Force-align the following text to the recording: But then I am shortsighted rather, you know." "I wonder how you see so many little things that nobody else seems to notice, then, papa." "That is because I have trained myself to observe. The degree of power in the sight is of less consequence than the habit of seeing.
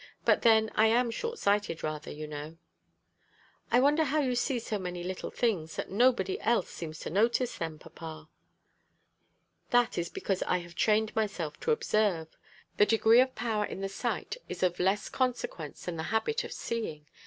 But 0.25 0.41
then 0.41 0.71
I 0.73 0.87
am 0.87 1.11
shortsighted 1.11 1.83
rather, 1.83 2.09
you 2.09 2.25
know." 2.25 2.57
"I 3.71 3.79
wonder 3.79 4.03
how 4.05 4.19
you 4.19 4.33
see 4.35 4.57
so 4.57 4.79
many 4.79 5.03
little 5.03 5.29
things 5.29 5.75
that 5.75 5.91
nobody 5.91 6.39
else 6.41 6.71
seems 6.71 6.97
to 7.01 7.11
notice, 7.11 7.55
then, 7.59 7.77
papa." 7.77 8.27
"That 9.69 9.99
is 9.99 10.09
because 10.09 10.41
I 10.47 10.57
have 10.57 10.73
trained 10.73 11.15
myself 11.15 11.59
to 11.59 11.71
observe. 11.71 12.35
The 12.77 12.87
degree 12.87 13.21
of 13.21 13.35
power 13.35 13.63
in 13.65 13.81
the 13.81 13.89
sight 13.89 14.37
is 14.49 14.63
of 14.63 14.79
less 14.79 15.07
consequence 15.07 15.85
than 15.85 15.97
the 15.97 16.03
habit 16.09 16.43
of 16.43 16.51
seeing. 16.51 17.05